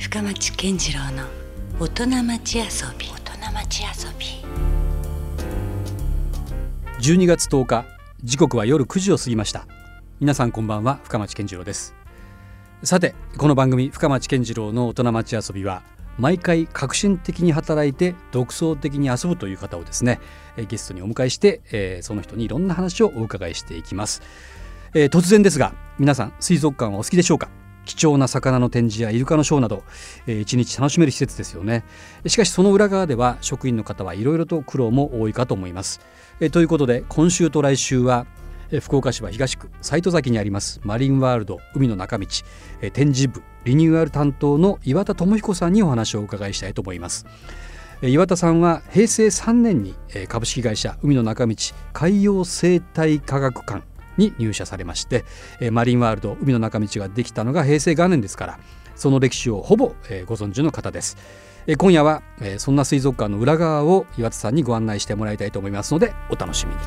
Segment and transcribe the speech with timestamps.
[0.00, 1.24] 深町健次郎の
[1.78, 2.64] 大人町遊
[2.98, 3.06] び。
[3.06, 4.26] 大人町遊び。
[7.04, 7.84] 12月10日
[8.24, 9.66] 時刻は夜9時を過ぎました。
[10.18, 11.94] 皆さんこんばんは深町健次郎です。
[12.82, 15.82] さてこの番組深町健次郎の大人町遊びは
[16.16, 20.18] 毎回革新的に働いて独創的に遊ぶという方をですね
[20.66, 24.22] ゲストにお迎えして、えー、その人にいろんな話をお伺いしていきます、
[24.94, 27.50] えー、突然ですが皆さん水族館はお好きでしょうか？
[27.94, 29.82] 貴重な魚の展示やイルカのショーなど、
[30.26, 31.84] えー、一日楽しめる施設ですよね。
[32.26, 36.00] しかしその裏側では職員の方はいろいろと苦労も多いかと思います、
[36.40, 38.26] えー、ということで今週と来週は
[38.80, 42.26] 福岡市は東区斎戸崎にありますマリンワールド海の中道
[42.92, 47.26] 展示部リニューアル担当の岩田智彦さんにお話をお伺いしたいと思います。
[48.02, 49.94] 岩田さんは平成3年に
[50.28, 51.54] 株式会社海の中道
[51.92, 53.82] 海洋生態科学館
[54.20, 55.24] に入社されまして
[55.72, 58.58] マリンワールド海の中道ができたのが平成元年ですから
[58.94, 59.94] その歴史をほぼ
[60.26, 61.16] ご存知の方です。
[61.78, 62.22] 今夜は
[62.58, 66.80] そんな水族館の裏側を岩田さんにご案内してもらいたいと思いますのでお楽しみに。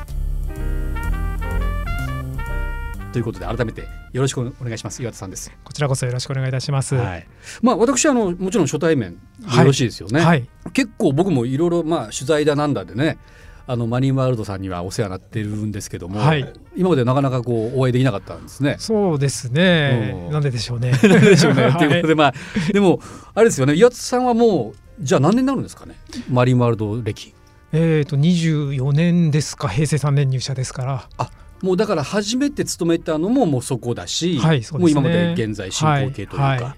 [3.12, 5.00] ということで改めてよろしくお願いします。
[5.02, 5.52] 岩田さんです。
[5.62, 7.26] こちらこそよろしくお願いいたします、はい、
[7.62, 13.18] まあ私あのもちろん初対面よろしいですよね、はい、結構僕もいろいろまあ取材だなんだでね
[13.66, 18.76] あのマリンワールドさんにはお世話になってるんですけども、はい、今までなかなかこうお会いできなかったんですね。
[18.78, 20.28] そうですね。
[20.30, 20.90] なんででしょうね。
[20.90, 21.72] なんででしょうね。
[21.78, 22.34] と いうことでまあ
[22.72, 23.00] でも
[23.34, 23.74] あれですよね。
[23.74, 25.94] 岩津さんはもうじゃあ何年になるんですかね？
[26.30, 27.34] マリンワールド歴。
[27.72, 29.68] えっ、ー、と24年ですか。
[29.68, 31.08] 平成3年入社ですから。
[31.16, 31.30] あ。
[31.62, 36.74] もうだから初めて勤めたのももうそこだし、はいね、もう今まで現在進行形というか、はいはい、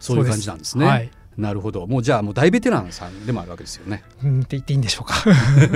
[0.00, 1.10] そういう感じなんですね。
[1.34, 1.86] はいなるほど。
[1.86, 4.02] もうじゃあもう大ベテランさんでもあるわけですよね。
[4.22, 5.14] うんって言っていいんでしょうか。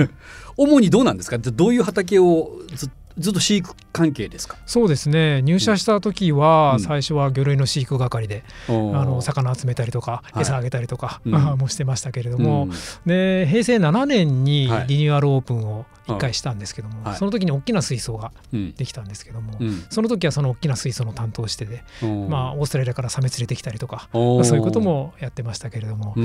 [0.57, 1.37] 主にどうなんですか？
[1.39, 4.57] どういう畑をずずっと飼育関係ですか？
[4.65, 5.41] そうですね。
[5.41, 12.71] 入社した時は最初は魚類の飼育係で、うん、あの魚集めたりとか餌あげたりとか、はい、 もしてましたけれども、うん、
[13.05, 21.83] で平成7年にリニューアルオープンを1回したんですけども、はい、その時に大きな水槽ができたんですけども、うん、その時はその大きな水槽の担当してで、
[22.29, 26.15] まあ、オーストラリアからサメ連れてきたりとか、まあ、そういうこともやってましたけれども、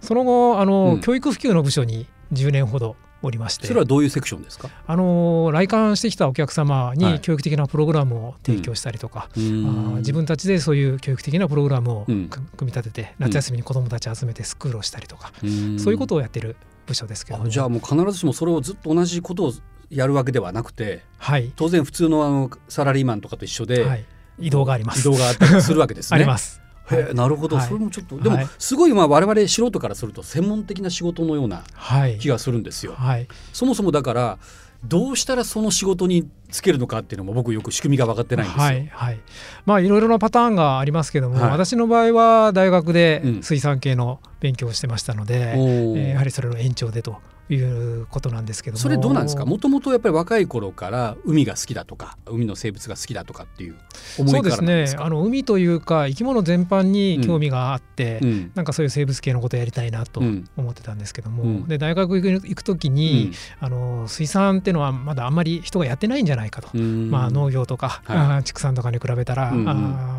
[0.00, 3.66] その後あの、教育普及の部署に10年ほどおりまして。
[3.66, 4.68] それはどういうセクションですか？
[4.86, 9.40] あの来館してきたお客様に教育的なプログラムを提供したりとか、はい、あ
[9.98, 12.28] 自分たちでそういう教育的なプログラムを組
[12.62, 15.32] み立てて、夏休みに子どもたち集めてスクールをしたりとか、
[15.78, 16.56] そういうことをやってる
[16.86, 19.52] 部署ですけどじゃあもう必ずしもそれをずっと同じことを
[19.88, 24.04] やるわけではなくて、はい、当然普通のあのサラリーマンとかと一緒で、はい、
[24.38, 25.00] 移動があります。
[25.00, 26.16] 移動があったりするわけですね。
[26.16, 26.61] あります
[26.94, 31.62] へなるほど、はい、それもちょっとでも、すごいまあ我々素人からすると専門的な仕事のような
[32.18, 32.94] 気がするんですよ。
[32.94, 34.38] はい、そもそもだから
[34.84, 38.64] どうしたらその仕事につけるのかっていうのも僕よく仕組みが分かってないんですよ。
[38.64, 39.20] はい、はい、
[39.64, 47.18] まあいろいろなパターンがありますけども、はい、私の場合は大学で水産系の勉強をしてましたので、うん、えー、やはりそれの延長でと
[47.54, 49.44] いうことなんですけどそれどうなんですか？
[49.44, 53.76] もともとやっぱり若い頃から海が好きだとか海の生物が好きだとかっていう
[54.18, 55.02] 思いからそうですね。
[55.02, 60.20] あの海というか生き物全般に興味があって、うん、なんかそういう生物系のことをやりたいなと
[60.56, 70.11] 思ってたんですけども、うん、で大学行く行く時に、うん、あの水産っていうのはまだあんまり人がやってないんじゃないかと、まあ、農業とか、はい、畜産とかに比べたら、うんうん、あ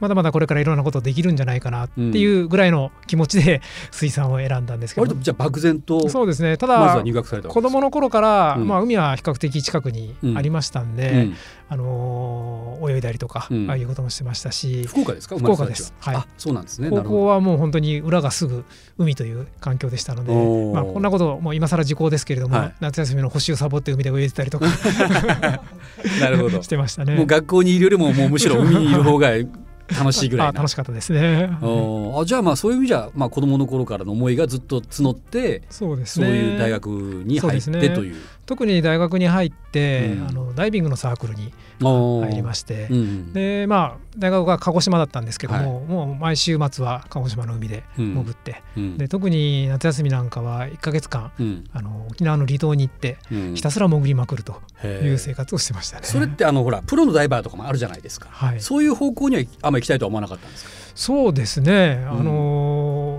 [0.00, 6.56] まだまだこれからいろんなことできるんじゃないかなっていうぐらいの気持ちで水産を選んだんですけど、じゃあ漠然とそうですね。
[6.56, 7.02] ただ
[7.48, 11.30] 子供の頃から、まあ、海は比較的近くにありましたんで、
[11.70, 15.36] あの泳いだりとか、ああいうこともしてましたし福岡ですか？
[15.36, 16.12] 福岡です、は。
[16.14, 16.88] い、そうなんですね。
[16.90, 18.64] 高校はもう本当に裏がすぐ
[18.96, 20.32] 海という環境でしたので、
[20.74, 24.66] まあ、こんなこともう今更時効ですけれども、夏休みの星をサボって海で泳いでたりとか
[26.20, 26.62] なるほど。
[26.64, 27.16] してましたね。
[27.16, 31.50] もう学校にいるよりももうむしろ海にいる方が楽しいぐらい 楽しかったですね。
[31.60, 38.16] あじゃあまあそういう意味じゃ、まあ、子供の頃からの思いがずっと募ってそうです、ね、そういう大学に入ってという。
[38.48, 51.30] 特に大学に入って、うん、あのダイビングのサークルに入りまして、うん、でまあ大学が鹿児島だったんですけども、はい、もう毎週末は鹿児島の海で潜って、うん、で特に夏休みなんかは1か月間、
[51.74, 53.18] あの沖縄の離島に行って、
[53.54, 56.04] ひたすら潜りまくるという生活をしてましたね。
[56.04, 60.70] それってあのほらプロのダイバーとかもあるじゃないですか、はい、そういう方向にはあんまり行きたいとは思わなかったんですか？
[60.94, 62.57] そうですね、あの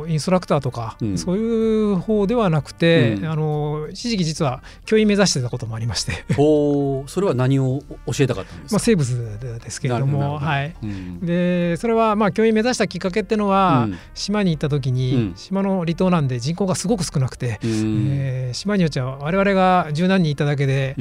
[0.10, 6.26] インストラクターとか、うん、そういう方ではなくて、うん、あの一時期実は教員目指してたこともありまして。
[6.38, 20.96] おそれは何を教えたかったんですか、まあ、生物ですけれどもはい、うん、でそれはまあ教員目指したきっかけっていうのは、島に行った時に、島の離島なんで人口がすごく少なくて、えー、島によっては我々が十何人いただけで、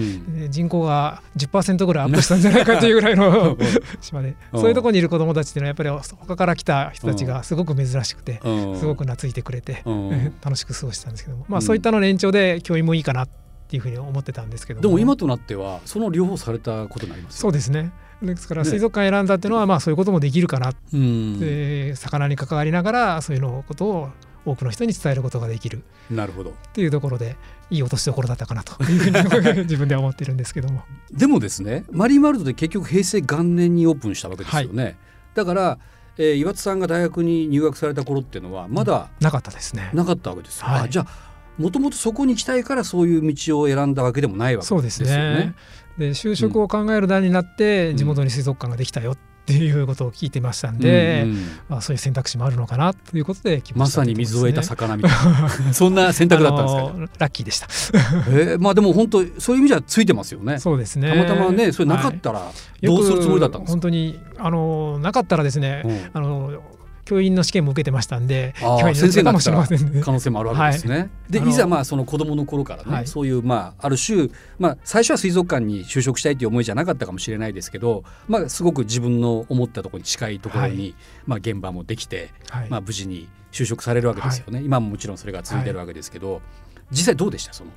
[0.50, 3.56] 人口が10%ぐらいアップしたんじゃないかというぐらいの
[4.00, 4.34] 島で。
[4.52, 8.40] そういうところにいる子どもたちっていうのはやっぱり他から来た人たちがすごく珍しくて
[8.78, 9.82] すごく懐いてくれて
[10.42, 13.28] 楽しく過ごしてたんですけども、まあ、そういったの延長で教員もいいかなっ
[13.68, 17.92] ていうふうに思ってたんですけどでも今となってはその両方されたことになりますそうですね。
[18.22, 24.08] ですから水族館選んだっていうのはまあそういうこともできるかな、で魚に関わりながらそういうのことを
[24.44, 25.84] 多くの人に伝えることができる。
[26.10, 26.50] なるほど。
[26.50, 27.36] っていうところで
[27.70, 30.82] いい落としどころだったかなというふうに 自分では思ってるんですけども。
[31.12, 34.96] でもですねマリールドで結局平成元年にオープンしたわけですよね、はい、
[35.34, 35.78] だから
[36.18, 39.90] えー、岩田さんが大学に入学された頃っていうのはまだ、なかったですね。
[39.94, 41.28] なかったわけですよ、はい、じゃあ
[41.58, 45.54] もともとそこに行きたいからそういう道を選んだわけでもないわけですよね。
[45.98, 49.18] で、ね、就職を考える段になって地元に水族館ができたよっ
[49.48, 51.36] ていうことを聞いてましたんで、うんうん、
[51.68, 55.48] まあ、そういう選択肢もあるのかなということで、ね、まさに水を得た魚みたいな。
[55.72, 57.18] そんな選択だったんですか？
[57.18, 57.66] ラッキーでした。
[58.28, 60.58] えー、まあでも本当そういう意味じゃついてますよね。
[60.58, 61.10] そうですね。
[61.10, 62.50] たまたまねそれなかったら
[62.82, 66.62] どうするつもりだったんですか、はい、本当にあのなかったらですね、うん、あの
[67.08, 70.98] 教員の試験も受けてましたんで教員先生かもしれません、ね、可能性もあるわけですね。
[70.98, 74.28] はい、でいざまあその子供の頃からね、はい、そういうまあある種
[74.58, 80.94] まあ最初は水族館に就職したいという思いじゃなかったかもしれないですけど、まあすごく自分の思ったところに近いところに、はい、
[81.24, 82.28] まあ現場もできて、
[82.68, 84.60] まあ無事に就職されるわけですよね。
[84.62, 86.42] 今ももちろんそれが続いてるわけですけど、
[86.90, 87.54] 実際どうでした？
[87.54, 87.70] その。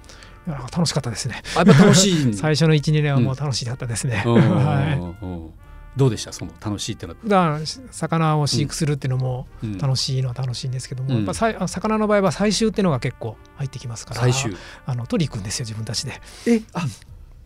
[0.45, 1.41] 楽しかったですね。
[1.55, 2.33] 楽しい。
[2.35, 4.23] 最初の一二年はもう楽しかったですね。
[4.27, 5.70] はい。
[5.97, 6.31] どうでした？
[6.31, 7.59] その楽しいっていうのは。
[7.59, 9.47] 普段魚を飼育するっていうのも
[9.79, 14.55] 楽しいのは楽しいんですけども、うん、やっぱ魚の場合は採集っていうのが結構入ってきますから採集
[14.85, 16.13] あの取り行くんですよ自分たちで。
[16.47, 16.85] えあ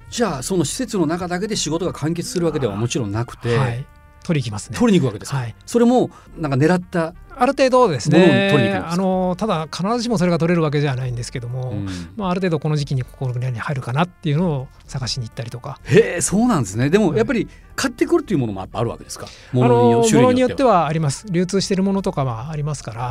[0.09, 3.86] じゃあその施設の中だけで仕事が完結するわけではもちろんなくて、はい、
[4.24, 4.77] 取り行きますね。
[4.77, 15.80] 取りに行くわけですか、はい、それもなんか狙ったある程度ですねあのただ必ずしもそれが取れるわけじゃないんですけども、うん、まあ、ある程度この時期にここに入るかなっていうのを探しに行ったりとか。
[15.84, 16.90] へえそうなんですね。
[16.90, 19.28] でもやっぱり買ってくるというものもあるわけですか？
[19.52, 20.88] ものによっては。
[20.88, 23.10] あります流通しているものとかはありますから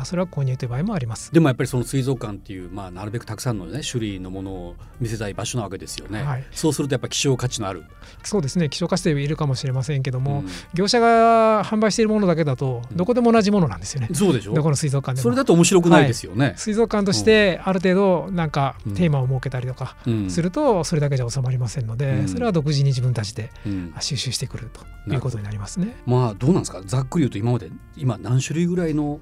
[0.00, 1.32] あそれは購入という場合もあります。
[1.32, 7.84] でもやっぱりその水族館っていう、まあ、なるべくたくさんの、ね、種類のものを見せたい場所なわけですよね、はい、そうするとやっぱ希少価値のある。
[8.22, 8.68] そうですね。
[8.68, 14.52] 希少価値でいるかもしれませんけども、うん、業者が販売しているものだけだとどこでも同じものなんですよね、そうでしょ？
[14.52, 15.22] どこの水族館でも。
[15.22, 19.96] それだと面白くないですよね、はい、水族館としてある程度なんかテーマを設けたりとか
[20.28, 23.50] するとそれだけじゃ収まりませんので、うん、それは独自に自分たちで
[24.00, 24.70] 収集してくる
[25.06, 25.96] ということになりますね。
[26.04, 26.82] まあどうなんですか？
[26.84, 29.20] ざっくり言うと今まで今何種類ぐらいの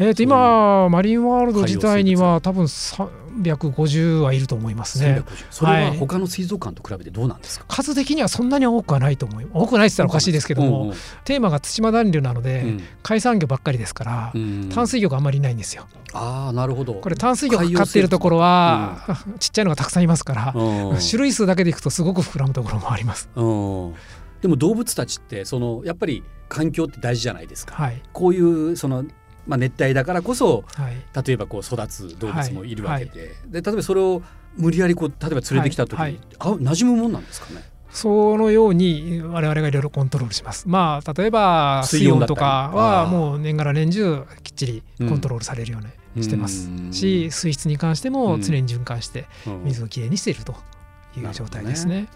[0.00, 5.22] えー、と今マリンワールド自体には多分350はいると思いますね。
[5.50, 10.94] それは他の水族館と比べてどうなんですか、はい、数的にはそんなに多くはないと思い多くないって言ったらおかしいですけども、うんうん、
[11.24, 15.86] テーマが対馬暖流なので、うん、海産魚ばっかりですから、うん、淡水魚があんまりいないんですよ。
[16.14, 16.94] あなるほど。
[16.94, 23.28] これ淡水魚が飼っているところは、うん、 ちっちゃいのがたくさんいますから、種類数だけでいくとすごく膨らむところもあります。
[23.34, 29.04] でも動物たちってそのやっぱり環境って大事じゃないですか、はい、こういうその
[29.46, 30.96] まあ、熱帯だからこそ、はい、
[31.26, 33.20] 例えばこう育つ動物もいるわけで。
[33.20, 34.22] はい、で例えばそれを
[34.56, 37.62] 無理やりこう例えば連れてきた時に、はい、あ馴染むもんなんですかね？
[37.90, 40.68] そのように我々がいろいろコントロールします。
[40.68, 46.70] まあ例えば水温とかはもう年がら年中きっちりコントロールされるようにしてます。
[46.92, 49.26] し、水質に関しても常に循環して
[49.64, 50.54] 水をきれいにしていると
[51.16, 52.06] いう状態ですね。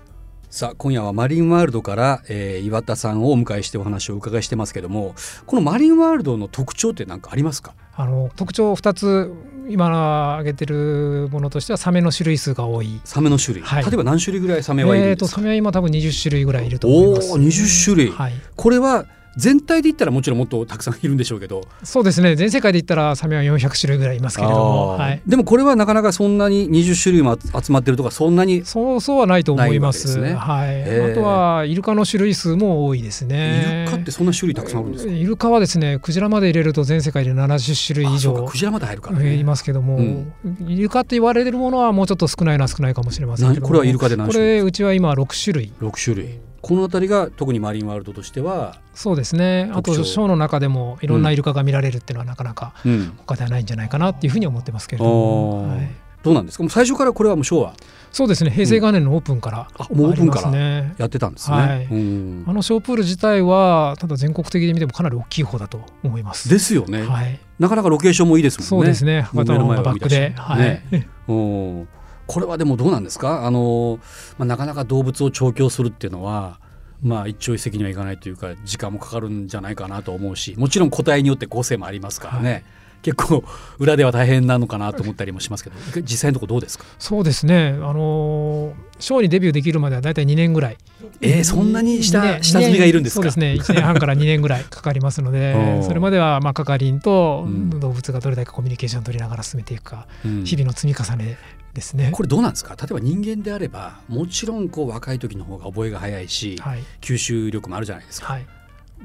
[0.54, 5.16] さあ今夜はマリンワールドから、えー、岩田さんをお迎えしてお話をお伺いしてますけども
[5.46, 7.74] このマリンワールドの特徴って何かありますか？
[7.96, 9.34] あの特徴2つ
[9.68, 13.00] 今挙げてるものとしてはサメの種類数が多い。
[13.02, 17.32] サメの種類、はい、例えば何種類ぐらいサメはいるんですか、えーと、サメは今多分20種類ぐらいいると思います。
[17.32, 21.62] お20種類、はい、これは全体で言ったらもちろんもっとたくさんいるんでしょうけど。
[21.82, 22.36] そうですね。
[22.36, 33.84] 全世界で言ったらサメは400種類ぐらいいますけれども、はい、でもこれはなかなかそんなに20種類も集まってるとかそんなにそうそうはないと思います、ね、はい、あとはイルカの種類数も多いですね。
[33.86, 35.12] イルカってそんな種類たくさんあるんですか？
[35.12, 40.32] イルカはですねクジラまで入れると全世界で70種類以上クジラまで入るから、ね、いますけども、うん、
[40.66, 45.72] イルカって言われてるものはもうちょっと少ないのは少ないかもしれませんこれはイルカで何種類これうちは今6種類。
[45.80, 49.70] 6種類この辺りが特にマリンワールドとしてはそうですね。
[49.74, 52.72] あとショーの中でもいろんなイルカが見られるっていうのはなかなか
[53.18, 55.90] 他ではないんじゃないかなっていうふうに思ってますけれども、うんはい、
[56.22, 56.66] どうなんですか？
[56.70, 57.74] 最初からこれはもうショーは？
[58.10, 58.50] そうですね。
[58.50, 60.56] 平成元年のオープンから、うん、もうオープンから
[60.96, 66.48] やってたんですね、はい、うん、あのショープール自体はただ全国的に見てもかなり大きい方だと思います。
[66.48, 67.38] ですよね、はい。
[67.58, 68.68] なかなかロケーションもいいですもんね。
[68.68, 69.20] そうですね。
[69.20, 70.82] 博多のバックで、はい。
[70.90, 71.84] ね、お
[72.26, 73.46] これはでもどうなんですか？
[73.46, 73.98] あの
[74.38, 76.58] まあなかなか動物を調教するっていうのは。
[77.02, 82.64] まあ一朝一夕にはいかないというか時間もかかるんじゃないかなと思うしもちろん個体によって個性もありますからね、はい、
[83.02, 83.44] 結構
[83.78, 86.86] 裏では大変なのかなと思ったりもしますけど実際のところどうですか？
[86.98, 87.74] そうですね。
[87.82, 90.78] あのショーにデビューできるまでは大体2年ぐらい。
[91.20, 93.52] えー、そんなに下下積みがいるんですそうですね。
[93.52, 95.54] 1年半から2年ぐらいかかりますので
[95.84, 97.46] それまではまあ係員と
[97.80, 101.36] 動物がどれだけコミュニケーションを取りながら進めていくか、うん、日々の積み重ね
[101.74, 102.10] ですね。
[102.12, 102.76] これどうなんですか？
[102.76, 108.46] 例えば人間であればもちろんこう若い時の方が覚えが早いし、はい、吸収力もあるじゃないですか、はい、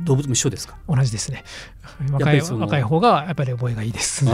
[0.01, 0.77] 動物も一緒ですか？
[0.87, 1.43] 同じですね。
[2.11, 4.25] 若い若い方がやっぱり覚えがいいです。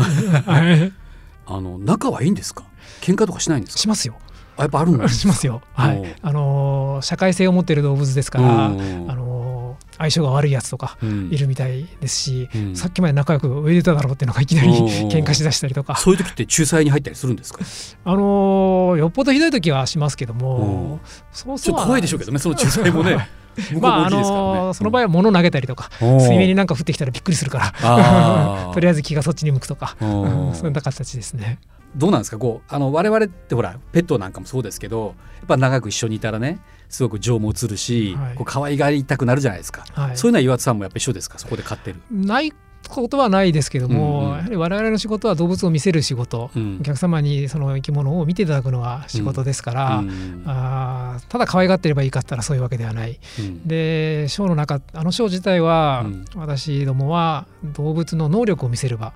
[1.48, 2.66] あの仲はいいんですか？
[3.02, 3.80] 喧嘩とかしないんですか？
[3.80, 4.16] しますよ。
[4.58, 5.62] あやっぱあるんです、しますよ。
[5.74, 6.16] はい。
[6.22, 9.45] あの社会性を持っている動物ですからあの
[9.98, 10.98] 相性が悪いやつとか
[11.30, 15.96] いるみたいですし、うん、さっきまで仲良く泳いでただろうっていうのがいきなり喧嘩しだしたりとか。
[15.96, 17.60] そういう時って仲裁に入ったりするんですか？
[18.04, 21.00] あのよっぽどひどい時はしますけども、
[21.32, 23.30] そうそう怖いでしょうけどねその仲裁もね。
[23.80, 29.96] まああのその場合は物投げたりとか水面になんか降ってきたらびっくりするから とりあえず気がそっちに向くとか
[30.54, 31.60] そういった形ですね。
[31.96, 32.38] どうなんですか？
[32.38, 36.60] こうあの我々ってほらペットなんかもそうですけどやっぱ長く一緒にいたらね
[36.90, 41.40] すごく情も移るし、はい、こう可愛がりたくなるじゃないですか、はい、そういうのは岩田さんもやっぱ一緒ですか？
[41.40, 42.00] そこで飼ってる。
[42.12, 42.54] ない
[42.88, 59.14] ことはないですけども、うんうん、やはり我々の仕事は動物を見せる仕事、うん、お客様にその生き物を見ていただくのは仕事ですから、うん、あただ可愛がってればいいかったらそういうわけではない、うん、でショーの中あのショー自体は、私どもは動物の能力を見せる場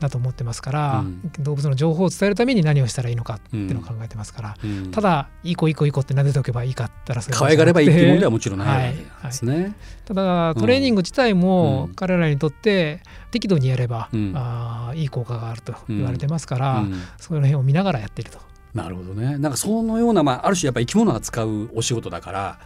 [0.00, 1.04] だと思ってますから、
[1.38, 4.56] 動物の情報を伝えるために何をしたらいいのかっていうのを考えてますから、
[4.92, 9.62] ただいい子いい子いい子って撫でておけばいいかったらそれ可愛がればいいっていうものではもちろんない ですね、はい。
[9.62, 9.74] はい、
[10.04, 18.38] ただトレーニング自体も彼らにとって、適度にやれば、うん、あいい効果があると言われてますから、うん、その辺を見ながらやっていると。
[18.74, 19.38] なるほどね。
[19.38, 22.58] なんかそのような、まあ、ある種やっぱ生き物が使うお仕事だから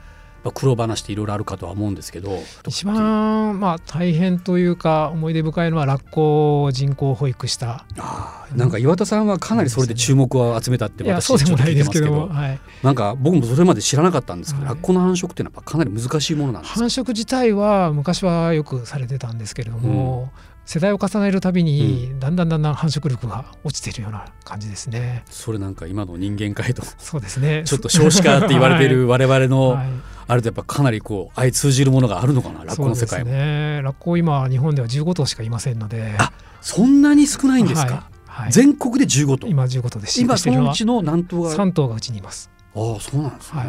[0.52, 2.38] 苦労話っていろいろあるかとは思うんですけど。
[2.66, 7.84] 一番まあ大変というか思い出深いのはラッコ人工保育した。
[7.98, 20.48] あなんか岩田さんはかなりそれで注目を集めたって私そうでもないですけど、はい、なんか僕もそれまで知らなかったんですけど、はい、ラッコの繁殖っていうのはかなり難しいものなんです繁殖自体は昔はよくされてたんですけれども、うん。
[20.68, 25.24] 世代を重ねるたびにだんだんだんだん繁殖力が落ちているような感じですね。
[25.30, 27.62] それなんか今の人間界とそうですね。
[27.66, 28.88] ちょっと少子化って言われてい。
[28.90, 29.88] る我々の、はい、
[30.28, 33.30] あれとやっぱかなりこう相通じるものがあるのかなラッコの世界も。
[33.30, 36.14] ね、ラッコ今日本では15頭しかいませんので。
[36.18, 37.94] あそんなに少ないんですか、
[38.26, 38.44] はい。
[38.44, 40.20] はい、全国で15頭今15頭です。
[40.20, 42.50] 今そのうちの何頭が？3頭がうちにいます。
[42.74, 43.68] ああそうなんですね、はい、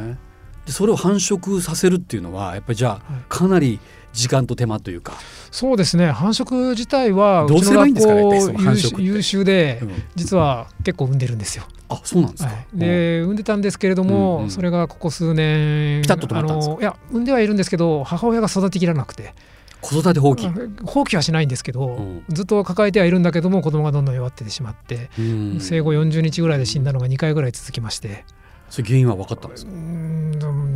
[0.65, 3.79] でそれを繁殖させるっていうのはやっぱりじゃあかなり
[4.11, 5.13] 時間と手間というか。
[5.51, 6.11] そうですね。
[6.11, 9.81] 繁殖自体はどうすればいいんですかね優秀で、
[10.15, 11.63] 実は結構産んでるんですよ。
[11.89, 16.75] あそうなんですか、はい、で産んでたんですけれども、うんうん、それがここ数年ピタッと止まったんですか？
[16.79, 19.33] いや産んではいるんですけど母親が育てきらなくて。
[19.81, 20.85] 子育て放棄？
[20.85, 28.25] 放棄はしないんですけど、うん、ずっと抱えてはいるんだけども子供がどんどん弱っててしまって、うん、生後40日ぐらいで死んだのが2回ぐらい続きまして
[28.69, 29.71] それ原因は分かったんですか？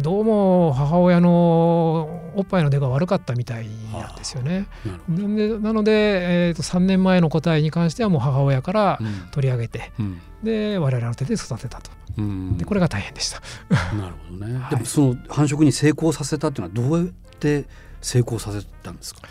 [0.01, 4.67] どうも母親のおっぱいの出が悪かったみたいなんですよね。
[5.07, 8.99] なでなので、えーと、3年前の個体に関してはもう母親から
[9.31, 11.91] 取り上げて、うん、で我々の手で育てたと。
[12.17, 13.39] うん、でこれが大変でした。
[13.95, 14.57] なるほどね。
[14.59, 17.07] はい、でもその繁殖に成功させたっていうのはどうやっ
[17.39, 17.65] て
[18.03, 19.21] 成功させたんですか？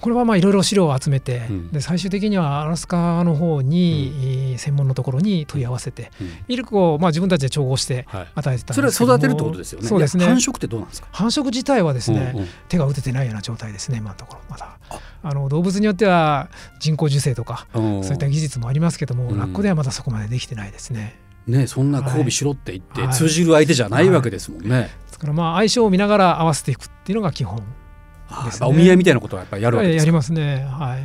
[0.00, 9.86] これはまあいろいろ資料を集めて、うん、で最終的にはアラスカの方に、うん、専門のところに問い合わせて、うん、ミルクをまあ自分たちで調合して与えてたんですけど、はい、それは育てるってことですよね？
[9.86, 10.24] そうですね。
[10.24, 11.08] 繁殖ってどうなんですか？
[11.12, 14.40] 繁殖自体はですね、うんうん、手が打ててないような状態ですね今のところ。
[14.50, 14.76] まだ
[15.22, 15.34] あ。
[15.34, 16.48] の動物によっては
[16.80, 21.16] 人工授精とかそういった技術もありますけども、ラッコではまだそこまでできてないですね。
[21.46, 24.70] ね、そんな交尾しろって言って通じる相手じゃないわけですもんね。
[24.70, 27.62] はいはい、ですからまあ相性を見ながら合わせていくっていうのが基本
[28.32, 30.66] ね、お見合いみたいなことはやっぱりやるわけですやりますね。
[30.70, 31.04] はい。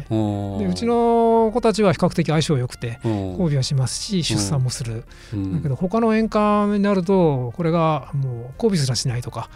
[0.60, 9.50] でうちの子たちは比較的相性良くて交尾はしますし出産もする、だけど他の園間になるとこれがもう交尾すらしないとか、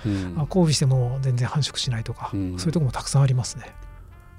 [0.50, 3.74] 交尾しても全然繁殖しないとか、そういうところもたくさんありますね。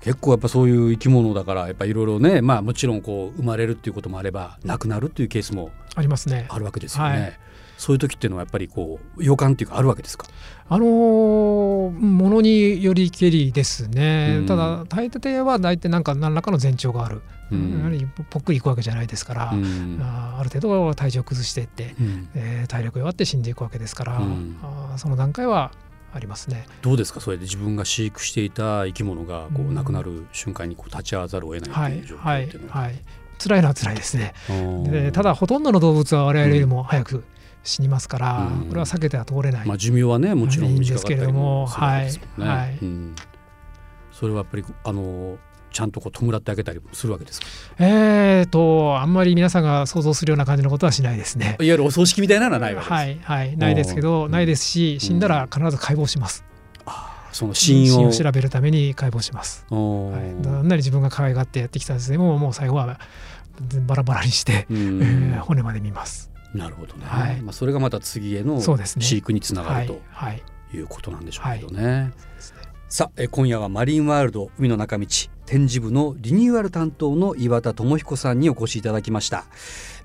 [0.00, 6.46] 結構やっぱそういう生き物だからやっぱいろいろねまあもちろんこう生まれるっていうこともあれば亡くなるっていうケースもありますね。
[6.48, 7.38] あるわけですよね。
[7.82, 10.28] はいそういう時っていうのはやっぱりこう予感っていうかあるわけですか？
[10.68, 25.72] あのものによりけりですね、うん、ただ大抵は大体何か何らかの前兆がある、うん、やはりぽっくりいくわけじゃないですから、うん、あある程度体重を崩していって、うん、えー、体力弱って死んでいくわけですから、うん、あその段階は
[26.14, 26.66] ありますね。
[26.82, 27.20] どうですか？
[27.20, 33.02] それで自分が飼育していた生き物がこう亡くなる瞬間にこう立ち会わざるを得ないという状況っていうのは、はいはいはい、
[33.38, 34.34] 辛いのは辛いですね。
[34.90, 37.24] でただほとんどの動物は我々よりも早く
[37.62, 42.66] 死にますから、うん、これは避けては通れない、まあ、寿命はねもちろん短かったりもするわけですもんね、はい。
[42.66, 42.78] はい。
[42.83, 43.14] うん、
[44.11, 45.38] それはやっぱりあの
[45.73, 47.47] ちゃんとこう弔ってあげたりもするわけですか？
[47.78, 51.57] えーとあんまり皆さんが想像するような感じのことはしないですね。
[51.59, 52.92] いわゆるお葬式みたいなのはないわけです。
[52.92, 53.57] はいはい。
[53.57, 56.45] ないですけどないですし死んだら必ず解剖します、
[56.85, 58.12] あその死因を。
[58.12, 63.00] 調べるために解剖します、はい、どんなに自分が可愛がってやってきたんですねもうもう最後は
[63.87, 70.37] バラバラにして、えー、 骨まで見ますなるほどね、はい、まあ、それがまた次への飼育につながると、はい。
[70.37, 70.42] い。
[70.80, 71.87] うことなんでしょうけどね。
[71.87, 72.12] はい、
[72.88, 75.06] さあ今夜はマリンワールド海の中道
[75.47, 79.44] 展示部のリニューアル担当の岩田智彦さんにお越しいただきました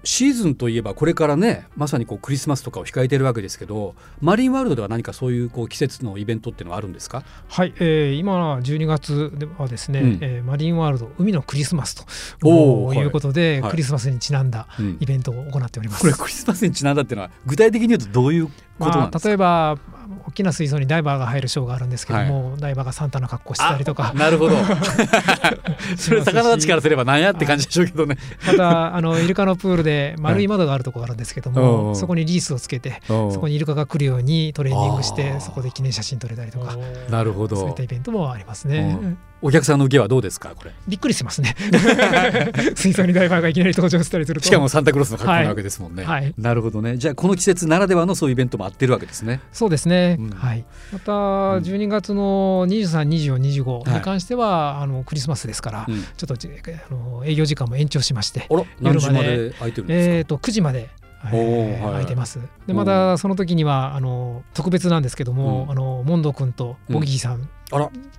[0.04, 7.24] シーズンといえばこれからねまさにこうクリスマスとかを控えているわけですけどマリンワールドでは何かそういうこう季節のイベントっていうのはあるんですか？
[7.50, 11.96] はい、えー、今12月ではですね、うん、えー、マリンワールド海のクリスマス
[12.40, 14.68] ということで、はい、クリスマスにちなんだ
[15.00, 19.78] イベントを行っております、うん、これクリスマスにちなんだっていうのは具体的に言うとどういうことなんですか、まあ、例えば
[20.28, 24.14] 大きな水槽にダイバーが入るショーがあるんですけども、はい、ダイバーがサンタの格好してたりとか。
[24.14, 24.56] なるほど。
[25.98, 28.18] それ魚たちからすればなんやって感じでしょうけどね。
[28.46, 36.76] またあのイルカのプールで丸い窓があるところがあるんですけども、はい、そこにリースをつけてそこにイルカが来るようにトレーニングしてそこで記念写真撮れたりとか
[37.10, 37.56] なるほど。
[37.56, 39.18] そういったイベントもありますね。
[39.42, 40.72] お客さんの受けはどうですかこれ？
[40.88, 41.56] びっくりしますね。
[42.76, 44.48] 水槽にダイバーがいきなり登場したりすると。
[44.48, 46.98] しかもサンタクロースの格好なわけですもんね、はい、なるほどね。
[46.98, 49.42] じゃあこの季節ならではのそういうイベントもあってるわけですね。
[49.52, 50.66] そうですね、うん、はい。
[50.92, 58.66] また12月の232425に関しては、はい、あのクリスマスですから、うん、ちょっとあの営業時間も延長しまして夜
[59.02, 60.90] まで空いてるんですか、えーと、9時まで
[61.34, 62.40] えー、空いてます。
[62.66, 67.50] でまたその時にはあの特別なんですけども、うん、あのモンド君とボギーさん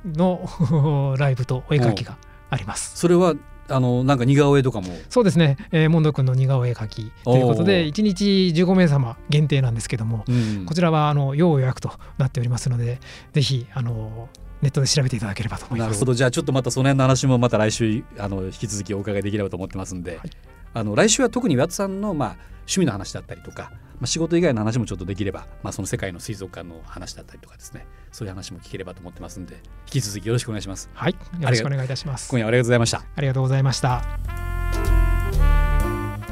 [0.04, 2.16] の、 ライブとお絵描きが
[2.50, 2.96] あります。
[2.96, 3.34] それは
[3.70, 4.88] あのなんか似顔絵とかも？
[5.10, 8.24] そうですね、えー、モンド君の似顔絵描きということで1日
[8.54, 12.98] 15名様限定なんですけども、うん、こちらはあの要予約となっておりますので
[13.32, 14.28] ぜひあの
[14.62, 15.88] ネットで調べていただければと思います。
[15.88, 16.14] なるほど。
[16.14, 20.30] じゃあちょっとまたその辺の話もまた来週あの引き続きお伺いできればと思ってますんで、はい、
[20.74, 22.36] あの来週は特に岩田さんのまあ
[22.68, 27.86] 趣味の話だったりとか、まあ、仕事以外の話もちょっとできれば、まあ、その世界の水族館の話だったりとかですね。
[28.12, 30.90] そういう話も聞ければと思ってますんで引き続きよろしくお願いします。
[30.92, 32.28] はいよろしくお願いいたします。
[32.30, 32.98] 今夜ありがとうございました。
[33.16, 34.02] ありがとうございました。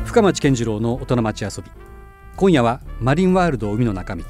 [0.05, 1.71] 深町健次郎の大人町遊び。
[2.37, 4.23] 今夜はマリンワールド海の中道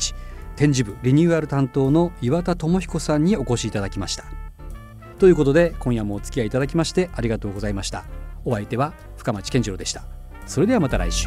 [0.54, 4.24] 展示部リニューアル担当の岩田智彦さんにお越しいただきました。
[5.18, 8.04] ということで今夜もお付き合いいただきましてありがとうございました。
[8.44, 10.04] お相手は深町健次郎でした。
[10.46, 11.26] それではまた来週